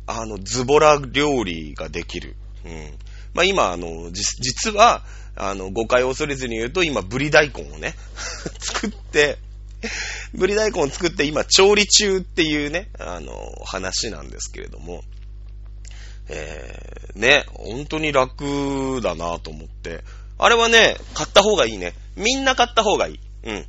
[0.07, 2.37] あの、ズボラ料理ができる。
[2.65, 2.99] うん。
[3.33, 5.03] まあ、今、あの、実は、
[5.37, 7.95] あの、誤解を恐れずに言うと、今、ブリ大根をね、
[8.59, 9.39] 作って、
[10.35, 15.05] ブリ大根を作って今、調理中っていうね、あの、話なんですけれども、
[16.29, 20.03] えー、ね、本当に楽だなと思って。
[20.39, 21.95] あれはね、買った方がいいね。
[22.17, 23.21] みんな買った方がいい。
[23.45, 23.67] うん。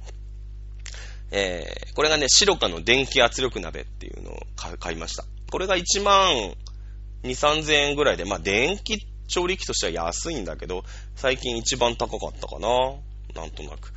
[1.32, 4.40] えー、これがね、白カの電気圧力鍋っていうのを
[4.80, 5.26] 買いました。
[5.52, 6.56] これが1万
[7.24, 10.84] 2、3000円ぐらいで、まあ電気って調理器としては安いんだけど、
[11.16, 12.70] 最近一番高かったかな。
[13.36, 13.94] なんとなく。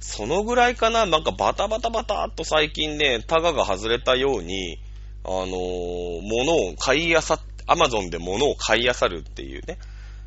[0.00, 4.78] そのぐらいかな、なんかバタバタバタっと最近ね、タガが外れたように、
[5.24, 7.22] あのー、物を買い漁っ
[7.70, 9.78] アマゾンで物を買い漁るっていうね。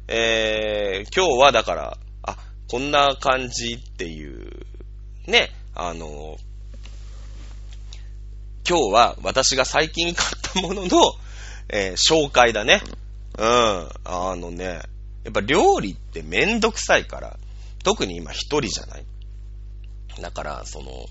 [0.08, 2.38] えー、今日はだから、あ、
[2.70, 4.66] こんな感じっていう、
[5.26, 6.38] ね、あの、
[8.70, 10.90] 今日は私が最近買ったものの、
[11.70, 12.82] えー、紹介だね。
[13.42, 13.90] うん。
[14.06, 14.82] あのね、
[15.24, 17.40] やっぱ料理ってめんどくさいから、
[17.84, 19.06] 特に今一人じゃない？
[20.22, 21.08] だから、その、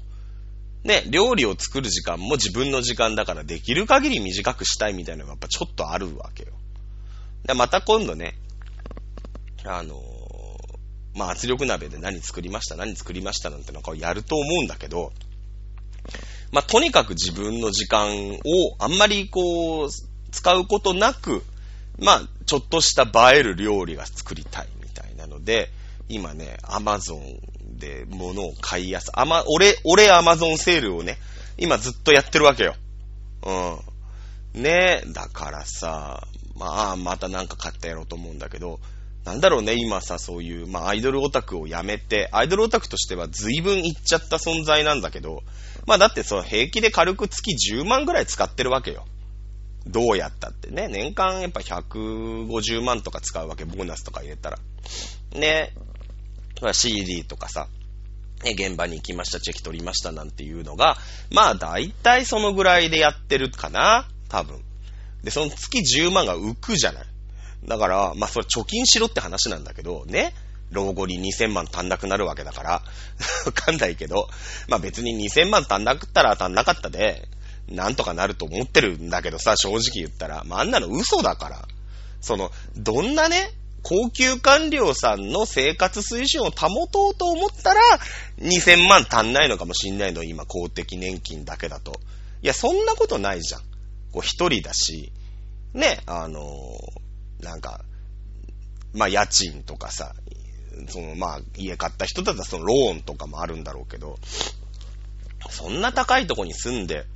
[0.84, 6.52] ね、料理を作る時間も自分の時間だからできる限り短くしたいみたいなのがやっぱちょっとあるわけよ。
[7.44, 8.36] で、また今度ね、
[9.64, 9.98] あのー、
[11.18, 15.12] まあ、圧力鍋で何作りました、何作りましたなんてのをやると思うんだけど、
[16.52, 18.38] まあ、とにかく自分の時間を
[18.78, 19.88] あんまりこう、
[20.30, 21.42] 使うことなく、
[22.00, 25.70] まあ、ちょっとした映える料理が作りたいみたいなので、
[26.08, 31.18] 今ね、アマゾンで物を買いやす、あま、俺、俺アマゾンセールをね、
[31.58, 32.74] 今ずっとやってるわけよ。
[33.44, 34.62] うん。
[34.62, 38.80] ねえだからさ、まあ、またなんか買ってやろうと思うんだけど、
[39.24, 45.42] なんだろうね、今さ、そういう、まあ、アイドルオタクをやめて、アイドルオタクとしては随分いっちゃった存在なんだけど、
[45.86, 49.04] まあ、だってその平気で軽く月10万ぐらい使ってるわけよ。
[49.86, 54.58] どうやったってね、年間やっぱ150万とか使うわけ、ボーナスとか入れたら。
[55.32, 55.72] ね、
[56.60, 57.68] まあ、CD とかさ、
[58.44, 60.96] ね、現場に行きました、チェキ取りましたなんていうのが、
[61.30, 64.62] まあ大体そのぐらいでやってるかな、多分。
[65.22, 67.04] で、その月10万が浮くじゃない。
[67.66, 70.34] だから、まあそれ貯金しろって話なんだけど、ね。
[70.70, 72.70] 老後に2000万足んなくなるわけだから、
[73.44, 74.28] わかんないけど、
[74.68, 77.28] まあ別に2000万足んなくったら足んなかったで、
[77.70, 80.44] なんとかなると思ってるんだけどさ、正直言ったら。
[80.44, 81.68] まああんなの嘘だから。
[82.20, 83.52] その、どんなね、
[83.82, 87.80] 高級官僚さんの生活水準を保とうと思ったら、
[88.40, 92.00] 2000万足んないのかもしんないの、今、公的年金だけだと。
[92.42, 93.62] いや、そんなことないじゃん。
[94.12, 95.12] こう、一人だし、
[95.72, 97.84] ね、あのー、なんか、
[98.92, 100.14] まあ、家賃とかさ、
[100.88, 104.18] その、まあ、家買った人だったらそのローンとかもあるんだろうけど、
[105.48, 107.06] そんな高いとこに住んで、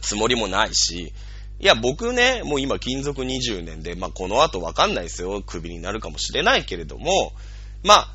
[0.00, 1.12] つもりもないし、
[1.60, 5.42] いや、僕ね、もう今勤続20年で、まあ、この後わかんないですよ。
[5.42, 7.32] クビになるかもしれないけれども、
[7.84, 8.08] まあ、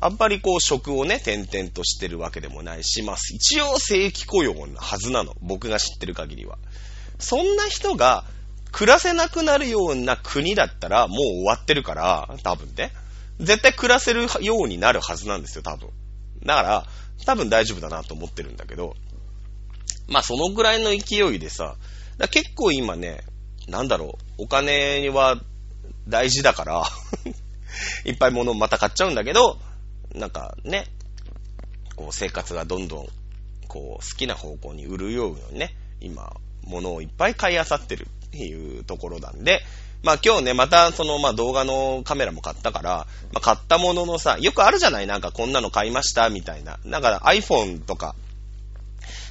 [0.00, 5.34] あんまりこう職をね、転々としてるわけでもないし、まあ、一応正規雇用なはずなの。
[5.40, 6.58] 僕が知ってる限りは。
[7.18, 8.24] そんな人が
[8.72, 12.92] 暮らせなくなるような国だったらもう終わってるから、多分ね。
[13.38, 15.88] 絶対暮らせるようになるはずなんですよ、多分。
[16.44, 16.86] だから、
[17.24, 18.96] 多分大丈夫だなと思ってるんだけど、
[20.08, 21.76] まあそのぐらいの勢いでさ、
[22.30, 23.22] 結構今ね、
[23.68, 25.40] なんだろう、お金は
[26.08, 26.84] 大事だから
[28.04, 29.58] いっぱい物をまた買っちゃうんだけど、
[30.14, 30.86] なんかね、
[31.96, 33.08] こう生活がどんどん、
[33.68, 36.32] こう好きな方向に売るようにね、今、
[36.64, 39.62] 物をいっぱい買い漁ってるっていうところなんで、
[40.02, 46.78] まあ今日ね、またそのまあ動画のカメラも買ったから、まあ買ったもののさ、よくあるじゃないなんかこんなの買いましたみたいな。
[46.84, 48.14] なんか iPhone とか、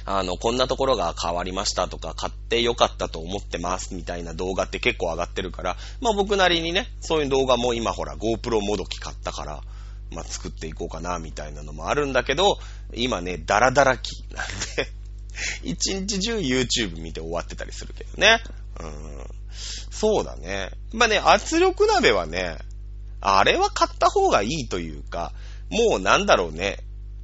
[0.04, 9.60] あの、こんなところが変わりましたとか、買ってよかったと思ってますみたいな動画って結構上がってるから、まあ僕なりにね、そういう動画も今ほら GoPro もどき買ったから、
[10.10, 12.58] まあ作っていこうかなみたいなのもあるんだけど、
[12.94, 14.92] 今ね、ダラダラ期なんで
[15.62, 18.40] 一日中 YouTube 見て終わってたりするけどね。
[18.80, 19.26] うん。
[19.90, 20.70] そうだね。
[20.92, 22.58] まあね、圧力鍋はね、
[23.20, 25.32] あれは買った方がいいというか、
[25.70, 26.78] もうなんだろうね、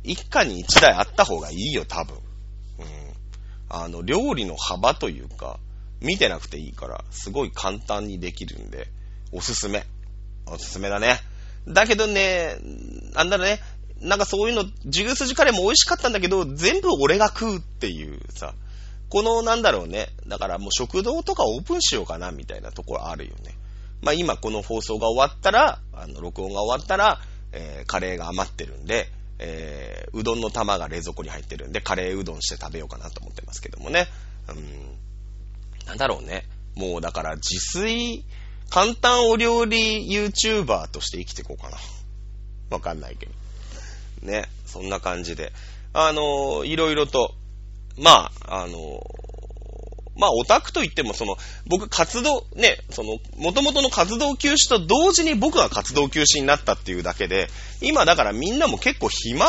[0.05, 2.17] 一家に一台あった方がいいよ、多分。
[3.69, 5.59] あの、料理の幅というか、
[6.01, 8.89] 見てなくていいから、すごい簡単にできるんで、
[9.33, 9.85] おすすめ。
[10.47, 11.21] おすすめだね。
[11.67, 12.57] だけどね、
[13.15, 13.61] なんだろうね、
[14.01, 18.55] なんかそういうの、ジュースジカレーも美味しかったんだけど、全部俺が食うっていうさ、
[19.11, 23.57] このなんだろうね、だからもう食堂とかオープンしようかなみたいなところあるよね。
[24.01, 27.21] まあ今この放送が終わったら、あの、録音が終わったら、
[27.53, 34.07] えー、カレーが余ってるんで、えー、うどんの玉が冷蔵庫に入ってるんで、カレーうどんして食べようかなと思ってますけどもね。
[34.49, 35.87] うん。
[35.87, 36.45] なんだろうね。
[36.75, 38.25] もうだから自炊、
[38.71, 41.77] 簡単お料理 YouTuber として生きていこうかな。
[42.71, 43.33] わかんないけど。
[44.23, 44.49] ね。
[44.67, 45.53] そんな感じで。
[45.93, 47.35] あのいろいろと、
[47.97, 49.01] まあ、あの
[50.19, 57.49] まあ、オタクといっても、その、僕、活動、ね、その、元々の活動休止と同時に僕が活動休止になったっていうだけで、
[57.81, 59.47] 今だからみんなも結構暇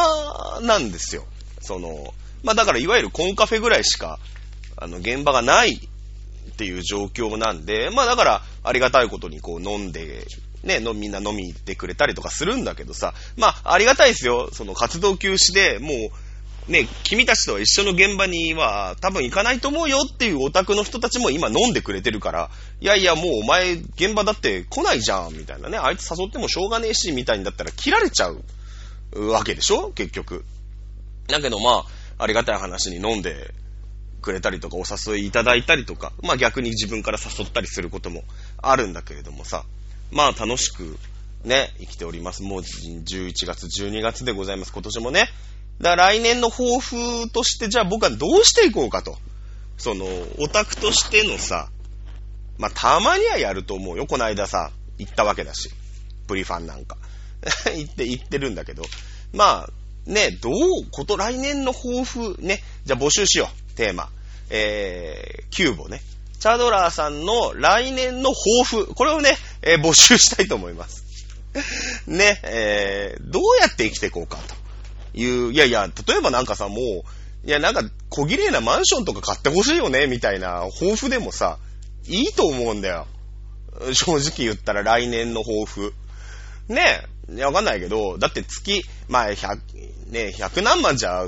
[0.61, 1.25] なんですよ。
[1.59, 4.19] その、まあ、だからいわゆるコンカフェぐらいしか、
[4.77, 10.27] あの、現場がないっていう状況なんで、まあ、だからありがたいことにこう飲んで、
[10.63, 14.49] ね、のみんな飲み行ってくれたりとかするんだけどさ、まあ、ありがたいですよ。
[14.53, 16.28] その活動休止でもう、
[16.67, 28.43] ね、君たちとは一緒の現場には多分行かないと思うよっていうオタクの人たちも今飲んでくれてるから、いやいやもうお前現場だって来ないじゃん、みたいなね、あいつ誘ってもしょうがねえし、みたいにだったら切られちゃう
[29.27, 29.91] わけでしょ？
[29.91, 30.45] 結局。
[31.27, 31.85] だけどま
[32.17, 33.53] あ、ありがたい話に飲んで
[34.21, 38.23] くれたりとかお誘いいただいたりとか、まあ逆に自分から誘ったりすることも
[38.61, 39.63] あるんだけれどもさ、
[40.11, 40.97] まあ楽しく
[41.43, 42.43] ね、生きております。
[42.43, 44.73] もう11月、12月でございます。
[44.73, 45.29] 今年もね、
[45.81, 49.17] だから来年の抱負として、じゃあ僕はどうしていこうかと。
[49.77, 50.05] その、
[50.39, 51.69] オタクとしてのさ、
[52.57, 54.05] まあ、たまにはやると思うよ。
[54.05, 55.71] この間さ、行ったわけだし。
[56.27, 56.97] プリファンなんか。
[57.73, 58.83] 行って、行ってるんだけど。
[59.31, 60.53] まあ、ね、どう、
[60.91, 62.61] こと、来年の抱負、ね。
[62.83, 63.73] じゃあ募集しよう。
[63.75, 64.09] テーマ。
[64.49, 66.01] えー、キューボね。
[66.39, 68.93] チャドラーさんの来年の抱負。
[68.93, 71.05] これをね、えー、募集したいと思います。
[72.07, 74.58] ね、えー、どうやって生きていこうかと
[75.13, 81.57] いう、いやいや、例えばなんかさ、もう、いやなんか小綺麗なマンションとか買ってほしいよね、みたいな抱負でもさ、
[82.07, 83.07] いいと思うんだよ。
[83.93, 85.93] 正直言ったら来年の抱負。
[86.67, 87.07] ね
[87.37, 89.57] え、わかんないけど、だって月、まあ、100、
[90.11, 91.27] ね、100何万じゃ、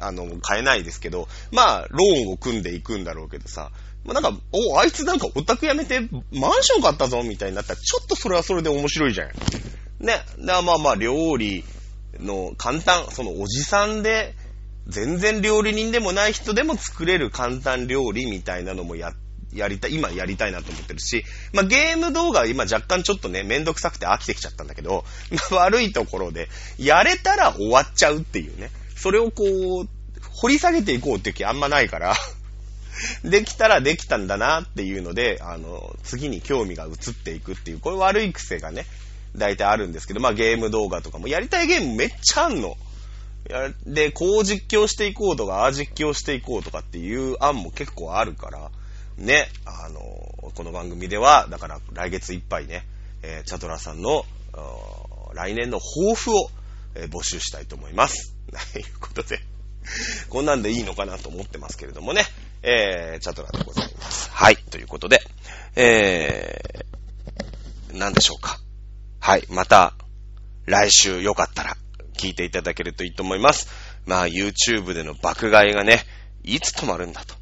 [0.00, 3.70] あの、買えないですけど、まあ、ローンを組んでいくんだろうけどさ、
[4.04, 6.00] まあ、なんか、お、あいつなんかオタク辞めて
[6.32, 9.28] マンション買ったぞみたいになったら、ちょっとそれはそれで面白いじゃん。
[10.04, 10.24] ね。
[10.40, 11.64] だまあまあ、料理
[12.18, 14.34] の簡単、そのおじさんで、
[14.86, 19.12] 全然料理人でもない人でも作れる簡単料理みたいなのもや、
[19.52, 25.04] やりたい、今やりたいなと思ってるし、まあゲーム動画は今若干ちょっとね、めんどくさくて飽きてきちゃったんだけど、
[25.50, 26.48] まあ、悪いところで、
[26.78, 28.70] やれたら終わっちゃうっていうね。
[28.96, 29.88] それをこう、
[30.34, 32.16] 掘り下げていこうって気あんまないから
[33.24, 38.86] できたらできたんだなっていうので、あの、次に興味が移っていくっていう、これ悪い癖がね、
[39.36, 42.76] 大体あるんですけど、まあゲーム動画とかもやりたいゲームめっちゃあんの。
[43.86, 48.70] で、こう実況していこうとか、ああ実況していこうとかっていう案も結構あるから、
[49.18, 50.00] ね、あの、
[50.54, 52.86] この番組では、だから来月いっぱいね、
[53.22, 54.24] えー、チャドラさんの、
[55.34, 56.50] 来年の抱負を、
[56.94, 58.34] えー、募集したいと思います。
[58.72, 59.40] ということで、
[60.28, 62.24] こんなんでいいのかなと思ってますけれどもね。
[62.62, 64.30] えー、チャトラでございます。
[64.30, 64.56] はい。
[64.56, 65.20] ということで、
[65.74, 68.61] えー、何でしょうか。
[69.22, 69.46] はい。
[69.50, 69.94] また、
[70.66, 71.76] 来週よかったら、
[72.14, 73.68] 聞いていただけるといいと思います。
[74.04, 76.00] まあ、YouTube での爆買いがね、
[76.42, 77.36] いつ止まるんだと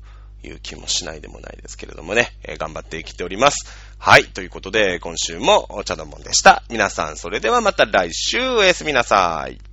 [0.47, 3.66] いう気もしないでもないですけれどもね、えー、頑張って生きております。
[3.97, 4.26] はい。
[4.26, 6.62] ということで、今週もお茶のもんでした。
[6.68, 9.70] 皆さん、それではまた来週おやすみなさい。